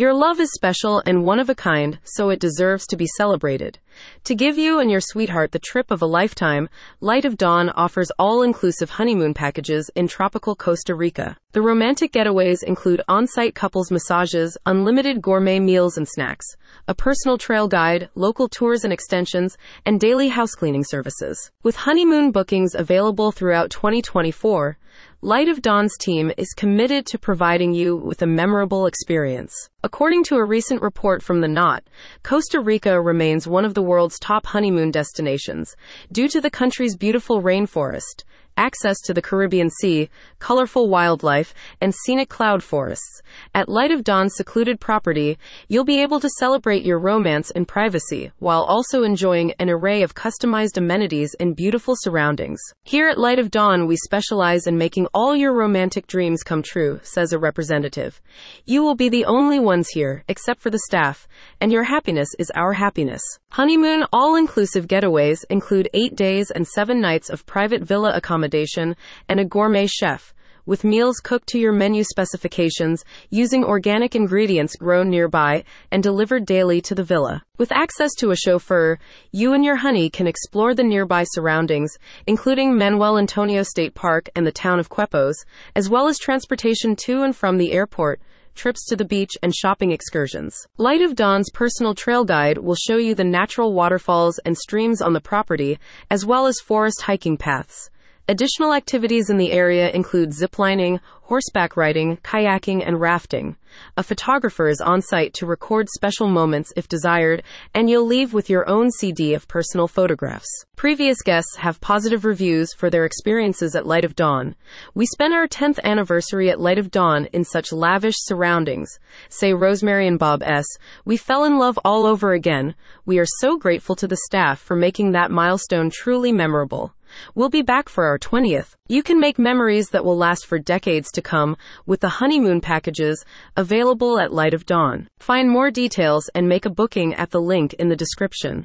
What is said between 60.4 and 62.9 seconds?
for the staff, and your happiness is our